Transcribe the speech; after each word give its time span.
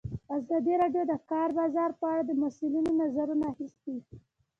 ازادي 0.37 0.73
راډیو 0.81 1.03
د 1.07 1.09
د 1.11 1.13
کار 1.31 1.49
بازار 1.59 1.89
په 1.99 2.05
اړه 2.11 2.23
د 2.25 2.31
مسؤلینو 2.43 2.91
نظرونه 3.01 3.43
اخیستي. 3.53 3.95